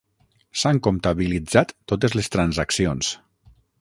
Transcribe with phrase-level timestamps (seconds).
[0.61, 3.13] S'han comptabilitzat totes les transaccions.